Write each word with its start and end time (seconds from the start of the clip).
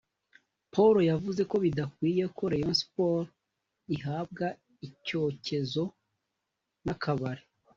Paul 0.73 0.95
yavuze 1.11 1.41
ko 1.51 1.55
bidakwiye 1.63 2.23
ko 2.37 2.43
‘Rayon 2.51 2.75
Sports 2.83 3.33
ihabwa 3.95 4.47
icyokezo 4.87 5.83
n’akabari’ 6.85 7.43